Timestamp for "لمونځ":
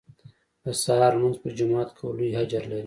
1.17-1.37